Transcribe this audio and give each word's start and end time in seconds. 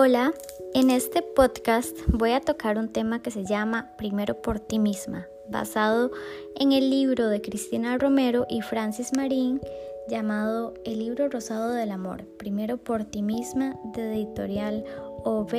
Hola, 0.00 0.32
en 0.74 0.90
este 0.90 1.22
podcast 1.22 1.98
voy 2.06 2.30
a 2.30 2.40
tocar 2.40 2.78
un 2.78 2.88
tema 2.88 3.20
que 3.20 3.32
se 3.32 3.44
llama 3.44 3.96
Primero 3.98 4.40
por 4.40 4.60
ti 4.60 4.78
misma, 4.78 5.26
basado 5.48 6.12
en 6.54 6.70
el 6.70 6.88
libro 6.88 7.26
de 7.26 7.40
Cristina 7.40 7.98
Romero 7.98 8.46
y 8.48 8.60
Francis 8.60 9.10
Marín 9.16 9.60
llamado 10.08 10.72
El 10.84 11.00
libro 11.00 11.28
rosado 11.28 11.72
del 11.72 11.90
amor, 11.90 12.24
Primero 12.38 12.76
por 12.76 13.06
ti 13.06 13.22
misma 13.22 13.76
de 13.92 14.12
editorial 14.14 14.84
OB 15.24 15.52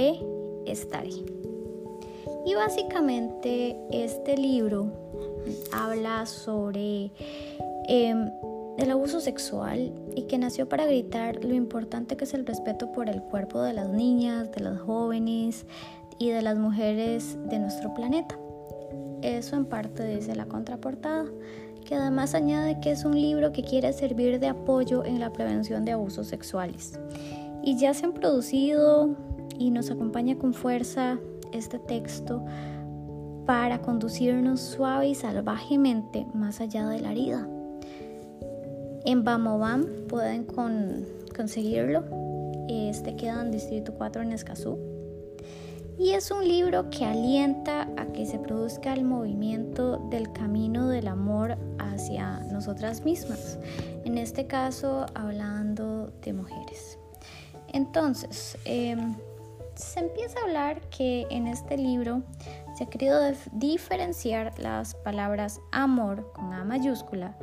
Stari. 0.67 1.25
Y 2.45 2.55
básicamente 2.55 3.75
este 3.91 4.37
libro 4.37 4.89
habla 5.73 6.25
sobre 6.25 7.11
em, 7.89 8.31
el 8.77 8.89
abuso 8.89 9.19
sexual 9.19 9.91
y 10.15 10.23
que 10.23 10.37
nació 10.37 10.67
para 10.67 10.85
gritar 10.85 11.43
lo 11.43 11.53
importante 11.53 12.17
que 12.17 12.25
es 12.25 12.33
el 12.33 12.45
respeto 12.45 12.91
por 12.91 13.09
el 13.09 13.21
cuerpo 13.21 13.61
de 13.61 13.73
las 13.73 13.89
niñas, 13.89 14.51
de 14.51 14.61
las 14.61 14.79
jóvenes 14.79 15.65
y 16.17 16.29
de 16.29 16.41
las 16.41 16.57
mujeres 16.57 17.37
de 17.49 17.59
nuestro 17.59 17.93
planeta. 17.93 18.37
Eso 19.21 19.55
en 19.55 19.65
parte 19.65 20.05
dice 20.05 20.35
la 20.35 20.45
contraportada, 20.45 21.25
que 21.85 21.95
además 21.95 22.35
añade 22.35 22.79
que 22.79 22.91
es 22.91 23.03
un 23.05 23.19
libro 23.19 23.51
que 23.51 23.63
quiere 23.63 23.91
servir 23.93 24.39
de 24.39 24.47
apoyo 24.47 25.03
en 25.03 25.19
la 25.19 25.33
prevención 25.33 25.85
de 25.85 25.93
abusos 25.93 26.27
sexuales. 26.27 26.99
Y 27.63 27.77
ya 27.77 27.93
se 27.93 28.05
han 28.05 28.13
producido 28.13 29.15
y 29.57 29.71
nos 29.71 29.91
acompaña 29.91 30.37
con 30.37 30.53
fuerza 30.53 31.19
este 31.51 31.79
texto 31.79 32.45
para 33.45 33.81
conducirnos 33.81 34.61
suave 34.61 35.09
y 35.09 35.15
salvajemente 35.15 36.27
más 36.33 36.61
allá 36.61 36.87
de 36.87 36.99
la 36.99 37.11
herida. 37.11 37.47
En 39.05 39.23
Bamobam 39.23 39.85
pueden 40.07 40.45
conseguirlo. 41.35 42.03
Este 42.67 43.15
queda 43.15 43.41
en 43.41 43.51
Distrito 43.51 43.93
4 43.93 44.21
en 44.21 44.33
Escazú. 44.33 44.77
Y 45.97 46.11
es 46.11 46.31
un 46.31 46.47
libro 46.47 46.89
que 46.89 47.05
alienta 47.05 47.89
a 47.97 48.05
que 48.07 48.25
se 48.25 48.39
produzca 48.39 48.93
el 48.93 49.03
movimiento 49.03 49.97
del 50.09 50.31
camino 50.31 50.87
del 50.87 51.07
amor 51.07 51.57
hacia 51.77 52.39
nosotras 52.51 53.03
mismas. 53.03 53.57
En 54.05 54.17
este 54.17 54.47
caso, 54.47 55.05
hablando 55.13 56.07
de 56.21 56.33
mujeres. 56.33 56.97
Entonces, 57.73 58.57
em, 58.65 59.15
se 59.75 59.99
empieza 60.01 60.39
a 60.39 60.43
hablar 60.43 60.81
que 60.89 61.25
en 61.29 61.47
este 61.47 61.77
libro 61.77 62.21
se 62.77 62.83
ha 62.83 62.89
querido 62.89 63.19
diferenciar 63.53 64.57
las 64.59 64.95
palabras 64.95 65.59
amor 65.71 66.31
con 66.33 66.53
A 66.53 66.63
mayúscula 66.65 67.37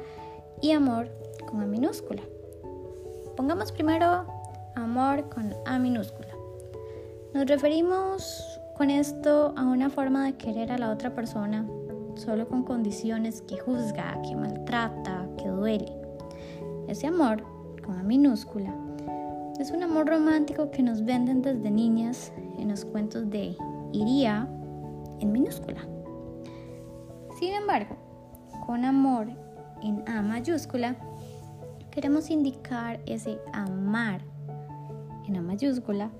y 0.60 0.72
amor 0.72 1.10
con 1.46 1.60
A 1.62 1.66
minúscula. 1.66 2.22
Pongamos 3.36 3.72
primero 3.72 4.26
amor 4.74 5.28
con 5.28 5.54
A 5.64 5.78
minúscula. 5.78 6.28
Nos 7.34 7.46
referimos 7.46 8.60
con 8.76 8.90
esto 8.90 9.54
a 9.56 9.64
una 9.64 9.90
forma 9.90 10.24
de 10.24 10.34
querer 10.34 10.72
a 10.72 10.78
la 10.78 10.90
otra 10.90 11.14
persona 11.14 11.66
solo 12.14 12.48
con 12.48 12.62
condiciones 12.62 13.42
que 13.42 13.58
juzga, 13.58 14.20
que 14.22 14.34
maltrata, 14.34 15.28
que 15.38 15.48
duele. 15.48 15.92
Ese 16.88 17.06
amor, 17.06 17.42
con 17.84 17.98
A 17.98 18.02
minúscula, 18.02 18.74
es 19.58 19.70
un 19.70 19.82
amor 19.82 20.08
romántico 20.08 20.70
que 20.70 20.82
nos 20.82 21.04
venden 21.04 21.42
desde 21.42 21.70
niñas 21.70 22.32
en 22.58 22.68
los 22.68 22.84
cuentos 22.84 23.30
de 23.30 23.56
iría 23.92 24.48
en 25.20 25.32
minúscula. 25.32 25.80
Sin 27.38 27.54
embargo, 27.54 27.96
con 28.66 28.84
amor 28.84 29.28
en 29.82 30.06
A 30.08 30.22
mayúscula, 30.22 30.96
queremos 31.96 32.28
indicar 32.28 33.00
ese 33.06 33.38
amar 33.54 34.20
en 35.26 35.34
A 35.34 35.40
mayúscula 35.40 36.10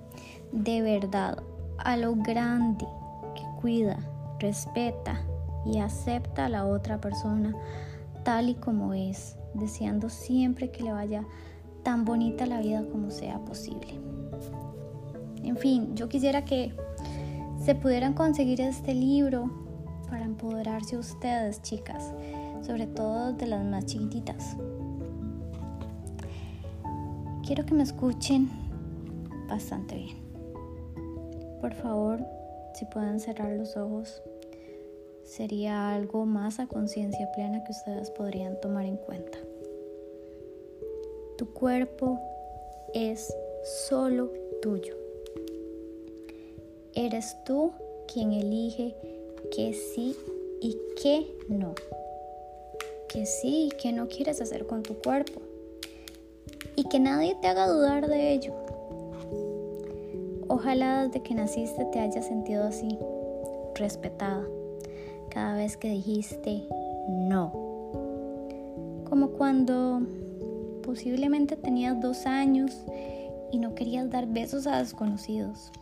de 0.51 0.81
verdad 0.81 1.43
a 1.77 1.99
lo 1.99 2.17
grande 2.17 2.87
que 3.35 3.43
cuida, 3.61 3.99
respeta 4.39 5.21
y 5.67 5.81
acepta 5.81 6.47
a 6.47 6.49
la 6.49 6.65
otra 6.65 6.99
persona 6.99 7.55
tal 8.25 8.49
y 8.49 8.55
como 8.55 8.95
es, 8.95 9.37
deseando 9.53 10.09
siempre 10.09 10.71
que 10.71 10.83
le 10.83 10.93
vaya 10.93 11.27
tan 11.83 12.07
bonita 12.07 12.47
la 12.47 12.63
vida 12.63 12.83
como 12.91 13.11
sea 13.11 13.39
posible. 13.41 14.01
En 15.43 15.59
fin, 15.59 15.95
yo 15.95 16.09
quisiera 16.09 16.43
que 16.47 16.75
se 17.63 17.75
pudieran 17.75 18.15
conseguir 18.15 18.63
este 18.63 18.95
libro 18.95 19.51
para 20.09 20.25
empoderarse 20.25 20.97
ustedes, 20.97 21.61
chicas, 21.61 22.15
sobre 22.63 22.87
todo 22.87 23.35
de 23.35 23.47
las 23.47 23.63
más 23.63 23.85
chiquititas. 23.85 24.57
Quiero 27.47 27.65
que 27.65 27.75
me 27.75 27.85
escuchen 27.85 28.51
bastante 29.49 29.95
bien. 29.95 30.17
Por 31.61 31.75
favor, 31.75 32.19
si 32.75 32.85
pueden 32.87 33.21
cerrar 33.21 33.53
los 33.53 33.77
ojos, 33.77 34.21
sería 35.23 35.95
algo 35.95 36.27
más 36.27 36.59
a 36.59 36.67
conciencia 36.67 37.31
plena 37.31 37.63
que 37.63 37.71
ustedes 37.71 38.11
podrían 38.11 38.61
tomar 38.61 38.85
en 38.85 38.97
cuenta. 38.97 39.39
Tu 41.39 41.47
cuerpo 41.53 42.19
es 42.93 43.33
solo 43.89 44.33
tuyo. 44.61 44.97
Eres 46.95 47.37
tú 47.45 47.71
quien 48.13 48.33
elige 48.33 48.97
que 49.55 49.73
sí 49.73 50.17
y 50.61 50.77
que 51.01 51.33
no. 51.49 51.77
Que 53.09 53.25
sí 53.25 53.69
y 53.69 53.77
que 53.77 53.93
no 53.93 54.09
quieres 54.09 54.41
hacer 54.41 54.67
con 54.67 54.83
tu 54.83 54.95
cuerpo. 54.99 55.41
Y 56.77 56.85
que 56.85 57.01
nadie 57.01 57.35
te 57.41 57.49
haga 57.49 57.69
dudar 57.69 58.07
de 58.07 58.33
ello. 58.33 58.55
Ojalá 60.49 61.07
desde 61.07 61.23
que 61.23 61.35
naciste 61.35 61.85
te 61.87 61.99
hayas 61.99 62.27
sentido 62.27 62.65
así, 62.65 62.99
respetada, 63.75 64.45
cada 65.31 65.57
vez 65.57 65.77
que 65.77 65.91
dijiste 65.91 66.63
no. 67.09 67.53
Como 69.09 69.31
cuando 69.31 70.03
posiblemente 70.83 71.57
tenías 71.57 72.01
dos 72.01 72.27
años 72.27 72.85
y 73.51 73.59
no 73.59 73.75
querías 73.75 74.09
dar 74.11 74.27
besos 74.27 74.67
a 74.67 74.79
desconocidos. 74.79 75.73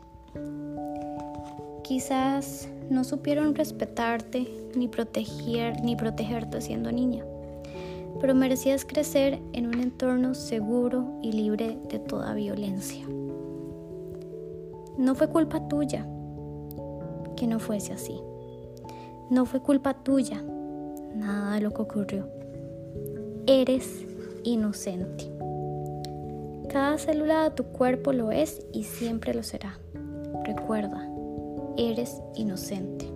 Quizás 1.82 2.68
no 2.88 3.04
supieron 3.04 3.54
respetarte 3.54 4.48
ni 4.74 4.88
proteger 4.88 5.82
ni 5.82 5.96
protegerte 5.96 6.60
siendo 6.60 6.90
niña, 6.90 7.24
pero 8.20 8.34
merecías 8.34 8.84
crecer 8.84 9.40
en 9.52 9.66
un 9.66 9.80
entorno 9.80 10.34
seguro 10.34 11.18
y 11.22 11.32
libre 11.32 11.78
de 11.88 11.98
toda 11.98 12.34
violencia. 12.34 13.06
No 14.96 15.14
fue 15.14 15.28
culpa 15.28 15.66
tuya 15.68 16.06
que 17.36 17.46
no 17.46 17.58
fuese 17.58 17.92
así. 17.92 18.20
No 19.30 19.44
fue 19.44 19.60
culpa 19.60 19.94
tuya 20.02 20.42
nada 21.14 21.54
de 21.54 21.60
lo 21.60 21.70
que 21.72 21.82
ocurrió. 21.82 22.28
Eres 23.46 24.04
inocente. 24.44 25.30
Cada 26.68 26.98
célula 26.98 27.44
de 27.44 27.50
tu 27.50 27.64
cuerpo 27.64 28.12
lo 28.12 28.32
es 28.32 28.66
y 28.72 28.84
siempre 28.84 29.34
lo 29.34 29.42
será. 29.42 29.78
Recuerda, 30.44 31.08
eres 31.76 32.20
inocente. 32.34 33.13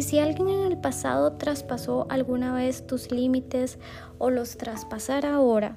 Y 0.00 0.02
si 0.02 0.18
alguien 0.18 0.48
en 0.48 0.62
el 0.72 0.78
pasado 0.78 1.34
traspasó 1.34 2.06
alguna 2.08 2.54
vez 2.54 2.86
tus 2.86 3.10
límites 3.12 3.78
o 4.16 4.30
los 4.30 4.56
traspasara 4.56 5.34
ahora, 5.34 5.76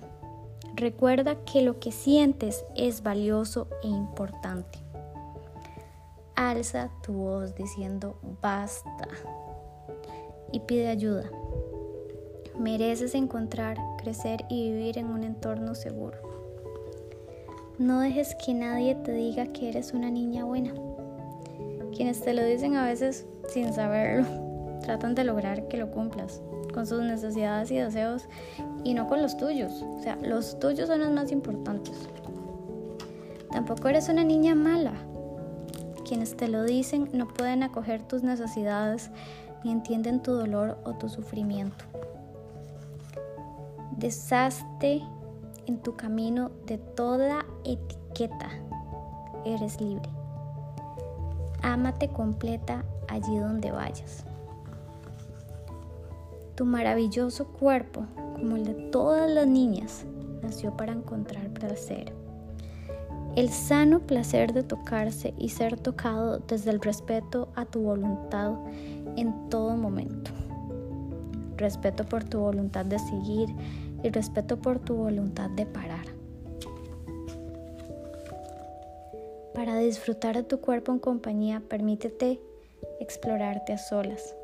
recuerda 0.75 1.43
que 1.43 1.61
lo 1.61 1.81
que 1.81 1.91
sientes 1.91 2.63
es 2.73 3.03
valioso 3.03 3.67
e 3.83 3.89
importante. 3.89 4.79
Alza 6.35 6.89
tu 7.01 7.11
voz 7.11 7.53
diciendo 7.53 8.17
basta 8.41 9.09
y 10.53 10.61
pide 10.61 10.87
ayuda. 10.87 11.29
Mereces 12.57 13.15
encontrar, 13.15 13.75
crecer 14.01 14.45
y 14.47 14.71
vivir 14.71 14.99
en 14.99 15.07
un 15.07 15.25
entorno 15.25 15.75
seguro. 15.75 16.17
No 17.77 17.99
dejes 17.99 18.35
que 18.35 18.53
nadie 18.53 18.95
te 18.95 19.11
diga 19.11 19.47
que 19.47 19.67
eres 19.67 19.91
una 19.91 20.09
niña 20.09 20.45
buena. 20.45 20.73
Quienes 21.93 22.21
te 22.21 22.33
lo 22.33 22.41
dicen 22.45 22.77
a 22.77 22.85
veces 22.85 23.27
sin 23.49 23.73
saberlo, 23.73 24.25
tratan 24.81 25.15
de 25.15 25.23
lograr 25.23 25.67
que 25.67 25.77
lo 25.77 25.91
cumplas 25.91 26.41
con 26.73 26.87
sus 26.87 27.01
necesidades 27.01 27.71
y 27.71 27.77
deseos 27.77 28.27
y 28.83 28.93
no 28.93 29.07
con 29.07 29.21
los 29.21 29.37
tuyos. 29.37 29.83
O 29.97 30.01
sea, 30.01 30.17
los 30.17 30.59
tuyos 30.59 30.87
son 30.87 30.99
los 30.99 31.11
más 31.11 31.31
importantes. 31.31 31.93
Tampoco 33.51 33.87
eres 33.87 34.09
una 34.09 34.23
niña 34.23 34.55
mala. 34.55 34.93
Quienes 36.05 36.35
te 36.35 36.47
lo 36.47 36.63
dicen 36.63 37.09
no 37.13 37.27
pueden 37.27 37.63
acoger 37.63 38.03
tus 38.03 38.23
necesidades 38.23 39.09
ni 39.63 39.71
entienden 39.71 40.21
tu 40.21 40.33
dolor 40.33 40.77
o 40.83 40.93
tu 40.93 41.07
sufrimiento. 41.07 41.85
Deshazte 43.97 45.01
en 45.65 45.77
tu 45.77 45.95
camino 45.95 46.51
de 46.65 46.77
toda 46.77 47.45
etiqueta. 47.63 48.49
Eres 49.45 49.79
libre. 49.79 50.09
Ámate 51.61 52.09
completa 52.09 52.83
allí 53.07 53.37
donde 53.37 53.71
vayas. 53.71 54.25
Tu 56.55 56.65
maravilloso 56.65 57.45
cuerpo, 57.47 58.05
como 58.33 58.57
el 58.57 58.65
de 58.65 58.73
todas 58.73 59.29
las 59.29 59.47
niñas, 59.47 60.05
nació 60.41 60.75
para 60.77 60.93
encontrar 60.93 61.49
placer. 61.49 62.13
el 63.35 63.49
sano 63.49 64.01
placer 64.01 64.53
de 64.53 64.61
tocarse 64.61 65.33
y 65.39 65.49
ser 65.49 65.79
tocado 65.79 66.37
desde 66.47 66.69
el 66.69 66.79
respeto 66.79 67.49
a 67.55 67.65
tu 67.65 67.81
voluntad 67.81 68.53
en 69.15 69.49
todo 69.49 69.75
momento. 69.75 70.29
Respeto 71.57 72.05
por 72.05 72.23
tu 72.23 72.39
voluntad 72.39 72.85
de 72.85 72.99
seguir 72.99 73.49
y 74.03 74.09
respeto 74.09 74.57
por 74.57 74.79
tu 74.79 74.95
voluntad 74.95 75.49
de 75.49 75.65
parar. 75.65 76.05
Para 79.55 79.77
disfrutar 79.77 80.35
de 80.35 80.43
tu 80.43 80.59
cuerpo 80.59 80.91
en 80.91 80.99
compañía, 80.99 81.61
permítete 81.67 82.39
explorarte 83.03 83.73
a 83.73 83.77
solas, 83.77 84.35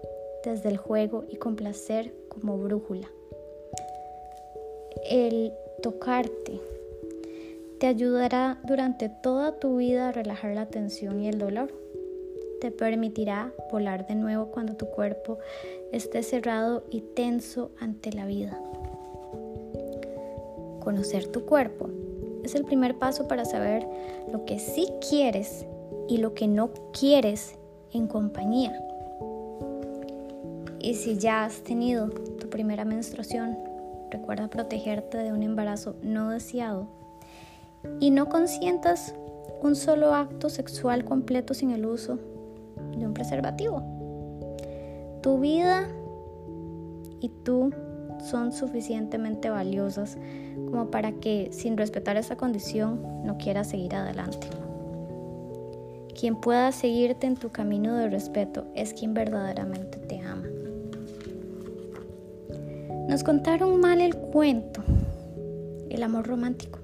desde 0.43 0.69
el 0.69 0.77
juego 0.77 1.25
y 1.27 1.37
con 1.37 1.55
placer 1.55 2.13
como 2.27 2.57
brújula. 2.57 3.09
El 5.09 5.53
tocarte 5.81 6.59
te 7.79 7.87
ayudará 7.87 8.59
durante 8.65 9.09
toda 9.09 9.57
tu 9.59 9.77
vida 9.77 10.09
a 10.09 10.11
relajar 10.11 10.53
la 10.53 10.67
tensión 10.67 11.21
y 11.21 11.29
el 11.29 11.39
dolor. 11.39 11.73
Te 12.59 12.71
permitirá 12.71 13.53
volar 13.71 14.05
de 14.05 14.15
nuevo 14.15 14.47
cuando 14.47 14.75
tu 14.75 14.87
cuerpo 14.87 15.39
esté 15.93 16.23
cerrado 16.23 16.83
y 16.91 17.01
tenso 17.01 17.71
ante 17.79 18.11
la 18.11 18.25
vida. 18.25 18.61
Conocer 20.81 21.27
tu 21.27 21.45
cuerpo 21.45 21.89
es 22.43 22.55
el 22.55 22.65
primer 22.65 22.95
paso 22.95 23.27
para 23.27 23.45
saber 23.45 23.87
lo 24.31 24.43
que 24.43 24.59
sí 24.59 24.87
quieres 25.07 25.65
y 26.09 26.17
lo 26.17 26.33
que 26.33 26.47
no 26.47 26.71
quieres 26.91 27.58
en 27.93 28.07
compañía. 28.07 28.73
Y 30.79 30.95
si 30.95 31.17
ya 31.17 31.45
has 31.45 31.61
tenido 31.61 32.09
tu 32.09 32.49
primera 32.49 32.85
menstruación, 32.85 33.57
recuerda 34.11 34.47
protegerte 34.47 35.17
de 35.17 35.31
un 35.31 35.43
embarazo 35.43 35.95
no 36.01 36.29
deseado 36.29 36.87
y 37.99 38.11
no 38.11 38.29
consientas 38.29 39.13
un 39.61 39.75
solo 39.75 40.13
acto 40.13 40.49
sexual 40.49 41.03
completo 41.03 41.53
sin 41.53 41.71
el 41.71 41.85
uso 41.85 42.17
de 42.97 43.05
un 43.05 43.13
preservativo. 43.13 43.83
Tu 45.21 45.39
vida 45.39 45.87
y 47.19 47.29
tú 47.29 47.71
son 48.19 48.51
suficientemente 48.51 49.49
valiosas 49.49 50.17
como 50.69 50.91
para 50.91 51.13
que 51.13 51.49
sin 51.51 51.77
respetar 51.77 52.17
esa 52.17 52.35
condición 52.35 53.01
no 53.25 53.37
quieras 53.37 53.69
seguir 53.69 53.95
adelante. 53.95 54.47
Quien 56.19 56.35
pueda 56.35 56.73
seguirte 56.73 57.27
en 57.27 57.37
tu 57.37 57.49
camino 57.49 57.95
de 57.95 58.09
respeto 58.09 58.65
es 58.75 58.93
quien 58.93 59.13
verdaderamente 59.13 59.99
te 59.99 60.19
ama. 60.19 60.49
Nos 63.07 63.23
contaron 63.23 63.79
mal 63.79 64.01
el 64.01 64.17
cuento. 64.17 64.83
El 65.89 66.03
amor 66.03 66.27
romántico 66.27 66.79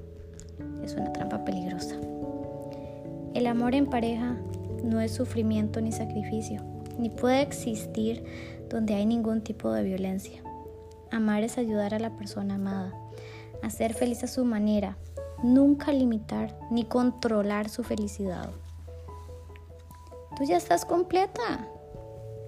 es 0.86 0.94
una 0.94 1.12
trampa 1.12 1.44
peligrosa. 1.44 1.96
El 3.34 3.48
amor 3.48 3.76
en 3.76 3.88
pareja 3.88 4.38
no 4.86 5.02
es 5.02 5.12
sufrimiento 5.12 5.82
ni 5.82 5.92
sacrificio, 5.92 6.62
ni 6.98 7.10
puede 7.10 7.42
existir 7.42 8.24
donde 8.70 8.94
hay 8.94 9.06
ningún 9.06 9.42
tipo 9.42 9.70
de 9.74 9.84
violencia. 9.84 10.42
Amar 11.12 11.44
es 11.44 11.58
ayudar 11.58 11.94
a 11.94 12.00
la 12.00 12.16
persona 12.16 12.56
amada, 12.56 12.94
a 13.62 13.70
ser 13.70 13.96
feliz 13.96 14.24
a 14.24 14.28
su 14.28 14.46
manera, 14.46 14.98
nunca 15.44 15.92
limitar 15.92 16.58
ni 16.72 16.86
controlar 16.86 17.68
su 17.68 17.84
felicidad. 17.84 18.50
Tú 20.38 20.44
ya 20.44 20.58
estás 20.58 20.84
completa 20.84 21.70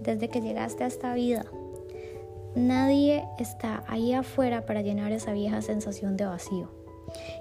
desde 0.01 0.27
que 0.27 0.41
llegaste 0.41 0.83
a 0.83 0.87
esta 0.87 1.13
vida. 1.13 1.45
Nadie 2.55 3.23
está 3.37 3.83
ahí 3.87 4.13
afuera 4.13 4.65
para 4.65 4.81
llenar 4.81 5.11
esa 5.11 5.31
vieja 5.31 5.61
sensación 5.61 6.17
de 6.17 6.25
vacío. 6.25 6.69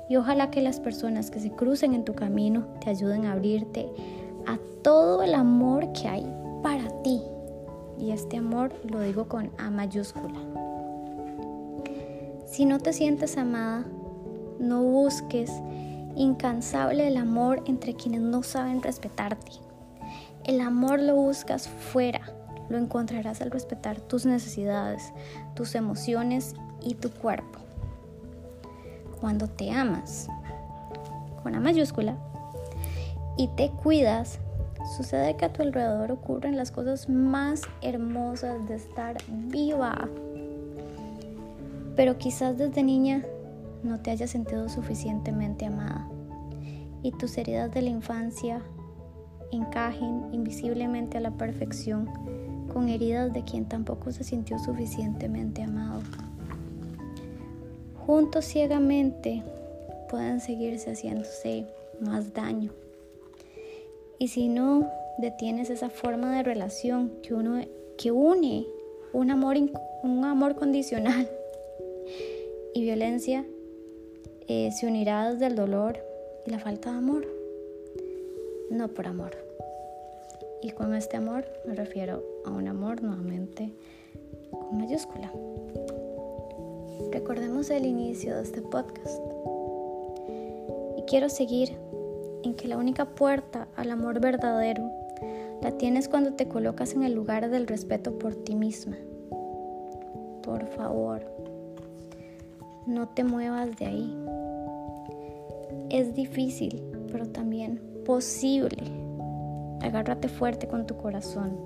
Y 0.08 0.16
ojalá 0.16 0.50
que 0.50 0.62
las 0.62 0.78
personas 0.78 1.30
que 1.30 1.40
se 1.40 1.50
crucen 1.50 1.94
en 1.94 2.04
tu 2.04 2.14
camino 2.14 2.66
te 2.80 2.90
ayuden 2.90 3.24
a 3.24 3.32
abrirte 3.32 3.88
a 4.46 4.58
todo 4.82 5.22
el 5.22 5.34
amor 5.34 5.92
que 5.92 6.06
hay 6.06 6.32
para 6.62 6.90
ti. 7.02 7.22
Y 7.98 8.12
este 8.12 8.36
amor 8.36 8.72
lo 8.84 9.00
digo 9.00 9.26
con 9.26 9.50
A 9.58 9.70
mayúscula. 9.70 10.38
Si 12.46 12.64
no 12.64 12.78
te 12.78 12.92
sientes 12.92 13.36
amada, 13.36 13.84
no 14.60 14.82
busques 14.82 15.50
incansable 16.14 17.08
el 17.08 17.16
amor 17.16 17.62
entre 17.66 17.94
quienes 17.94 18.20
no 18.20 18.42
saben 18.42 18.82
respetarte. 18.82 19.65
El 20.46 20.60
amor 20.60 21.00
lo 21.00 21.14
buscas 21.14 21.68
fuera, 21.68 22.20
lo 22.68 22.78
encontrarás 22.78 23.40
al 23.42 23.50
respetar 23.50 24.00
tus 24.00 24.24
necesidades, 24.24 25.12
tus 25.54 25.74
emociones 25.74 26.54
y 26.80 26.94
tu 26.94 27.10
cuerpo. 27.10 27.58
Cuando 29.20 29.48
te 29.48 29.70
amas, 29.70 30.28
con 31.42 31.54
A 31.54 31.60
mayúscula, 31.60 32.16
y 33.36 33.48
te 33.48 33.70
cuidas, 33.70 34.38
sucede 34.96 35.36
que 35.36 35.44
a 35.44 35.52
tu 35.52 35.62
alrededor 35.62 36.12
ocurren 36.12 36.56
las 36.56 36.70
cosas 36.70 37.08
más 37.08 37.62
hermosas 37.82 38.66
de 38.68 38.76
estar 38.76 39.16
viva 39.28 40.08
pero 41.96 42.18
quizás 42.18 42.58
desde 42.58 42.82
niña 42.82 43.22
no 43.82 44.00
te 44.00 44.10
hayas 44.10 44.30
sentido 44.30 44.68
suficientemente 44.68 45.66
amada 45.66 46.06
y 47.02 47.10
tus 47.12 47.36
heridas 47.38 47.72
de 47.72 47.82
la 47.82 47.88
infancia 47.88 48.60
encajen 49.52 50.28
invisiblemente 50.32 51.18
a 51.18 51.20
la 51.20 51.30
perfección 51.32 52.08
con 52.72 52.88
heridas 52.88 53.32
de 53.32 53.42
quien 53.42 53.64
tampoco 53.66 54.12
se 54.12 54.24
sintió 54.24 54.58
suficientemente 54.58 55.62
amado. 55.62 56.02
Juntos 58.06 58.44
ciegamente 58.44 59.42
pueden 60.08 60.40
seguirse 60.40 60.90
haciéndose 60.90 61.66
más 62.00 62.32
daño. 62.34 62.70
Y 64.18 64.28
si 64.28 64.48
no 64.48 64.88
detienes 65.18 65.70
esa 65.70 65.90
forma 65.90 66.36
de 66.36 66.42
relación 66.42 67.10
que, 67.22 67.34
uno, 67.34 67.62
que 67.98 68.12
une 68.12 68.66
un 69.12 69.30
amor, 69.30 69.56
un 70.02 70.24
amor 70.24 70.56
condicional 70.56 71.28
y 72.74 72.82
violencia 72.82 73.44
eh, 74.48 74.70
se 74.72 74.86
unirá 74.86 75.32
desde 75.32 75.46
el 75.46 75.56
dolor 75.56 75.98
y 76.46 76.50
la 76.50 76.58
falta 76.58 76.92
de 76.92 76.98
amor, 76.98 77.35
no 78.70 78.88
por 78.88 79.06
amor. 79.06 79.36
Y 80.62 80.70
con 80.70 80.94
este 80.94 81.16
amor 81.16 81.44
me 81.66 81.74
refiero 81.74 82.22
a 82.44 82.50
un 82.50 82.66
amor 82.68 83.02
nuevamente 83.02 83.72
con 84.50 84.78
mayúscula. 84.78 85.32
Recordemos 87.12 87.70
el 87.70 87.86
inicio 87.86 88.34
de 88.34 88.42
este 88.42 88.62
podcast. 88.62 89.20
Y 90.96 91.02
quiero 91.02 91.28
seguir 91.28 91.76
en 92.42 92.54
que 92.54 92.68
la 92.68 92.78
única 92.78 93.04
puerta 93.04 93.68
al 93.76 93.90
amor 93.90 94.20
verdadero 94.20 94.90
la 95.62 95.72
tienes 95.72 96.08
cuando 96.08 96.34
te 96.34 96.48
colocas 96.48 96.94
en 96.94 97.02
el 97.02 97.14
lugar 97.14 97.48
del 97.50 97.66
respeto 97.66 98.18
por 98.18 98.34
ti 98.34 98.54
misma. 98.54 98.96
Por 100.42 100.66
favor, 100.68 101.22
no 102.86 103.08
te 103.08 103.24
muevas 103.24 103.76
de 103.76 103.86
ahí. 103.86 104.16
Es 105.90 106.14
difícil, 106.14 106.82
pero 107.10 107.26
también 107.28 107.80
posible. 108.06 108.84
Agárrate 109.82 110.28
fuerte 110.28 110.68
con 110.68 110.86
tu 110.86 110.96
corazón. 110.96 111.58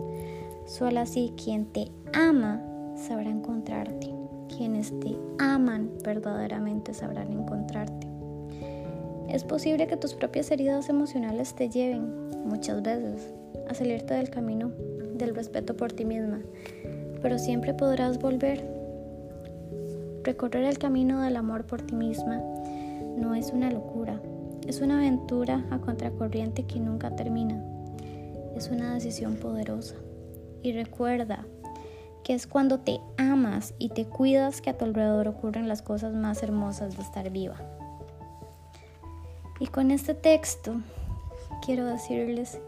Solo 0.66 1.00
así 1.00 1.32
quien 1.42 1.66
te 1.66 1.92
ama 2.12 2.60
sabrá 2.96 3.30
encontrarte. 3.30 4.12
Quienes 4.48 4.98
te 5.00 5.16
aman 5.38 5.90
verdaderamente 6.02 6.94
sabrán 6.94 7.32
encontrarte. 7.32 8.08
Es 9.28 9.44
posible 9.44 9.86
que 9.86 9.96
tus 9.96 10.14
propias 10.14 10.50
heridas 10.50 10.88
emocionales 10.88 11.54
te 11.54 11.68
lleven 11.68 12.30
muchas 12.44 12.82
veces 12.82 13.32
a 13.68 13.74
salirte 13.74 14.14
del 14.14 14.30
camino 14.30 14.72
del 15.14 15.36
respeto 15.36 15.76
por 15.76 15.92
ti 15.92 16.04
misma, 16.04 16.40
pero 17.22 17.38
siempre 17.38 17.74
podrás 17.74 18.18
volver 18.18 18.80
Recorrer 20.22 20.64
el 20.64 20.78
camino 20.78 21.22
del 21.22 21.36
amor 21.36 21.64
por 21.64 21.80
ti 21.80 21.94
misma 21.94 22.42
no 23.16 23.34
es 23.34 23.52
una 23.52 23.70
locura, 23.70 24.20
es 24.70 24.80
una 24.80 24.98
aventura 24.98 25.66
a 25.70 25.78
contracorriente 25.80 26.62
que 26.62 26.78
nunca 26.78 27.16
termina. 27.16 27.60
Es 28.54 28.68
una 28.70 28.94
decisión 28.94 29.34
poderosa. 29.34 29.96
Y 30.62 30.72
recuerda 30.72 31.44
que 32.22 32.34
es 32.34 32.46
cuando 32.46 32.78
te 32.78 33.00
amas 33.16 33.74
y 33.80 33.88
te 33.88 34.04
cuidas 34.04 34.60
que 34.60 34.70
a 34.70 34.78
tu 34.78 34.84
alrededor 34.84 35.26
ocurren 35.26 35.66
las 35.66 35.82
cosas 35.82 36.14
más 36.14 36.44
hermosas 36.44 36.96
de 36.96 37.02
estar 37.02 37.28
viva. 37.30 37.56
Y 39.58 39.66
con 39.66 39.90
este 39.90 40.14
texto 40.14 40.74
quiero 41.66 41.84
decirles 41.84 42.60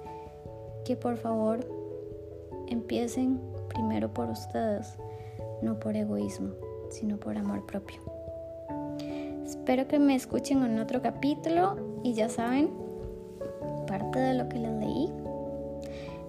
que 0.85 0.97
por 0.97 1.17
favor 1.19 1.61
empiecen 2.67 3.41
primero 3.69 4.13
por 4.13 4.29
ustedes, 4.29 4.99
no 5.63 5.79
por 5.79 5.95
egoísmo 5.95 6.51
sino 6.91 7.17
por 7.17 7.39
amor 7.39 7.65
propio. 7.65 8.12
Espero 9.63 9.87
que 9.87 10.01
me 10.01 10.17
escuchen 10.17 10.65
en 10.65 10.81
otro 10.81 11.03
capítulo 11.03 11.77
y 12.03 12.15
ya 12.15 12.29
saben, 12.29 12.69
parte 13.87 14.19
de 14.19 14.35
lo 14.35 14.49
que 14.49 14.59
les 14.59 14.73
leí 14.73 15.09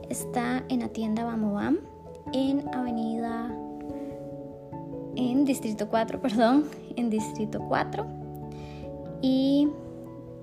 está 0.08 0.64
en 0.70 0.82
la 0.82 0.90
tienda 0.90 1.24
Bam 1.24 1.80
en 2.32 2.64
Avenida 2.76 3.52
en 5.16 5.46
Distrito 5.46 5.90
4, 5.90 6.22
perdón, 6.22 6.66
en 6.96 7.10
Distrito 7.10 7.60
4 7.68 8.06
y 9.24 9.68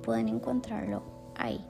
pueden 0.02 0.26
encontrarlo 0.26 1.04
ahí. 1.36 1.64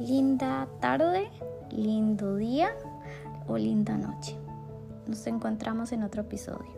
Linda 0.00 0.66
tarde, 0.80 1.28
lindo 1.70 2.36
día 2.36 2.70
o 3.46 3.58
linda 3.58 3.98
noche. 3.98 4.38
Nos 5.06 5.26
encontramos 5.26 5.92
en 5.92 6.02
otro 6.02 6.22
episodio. 6.22 6.71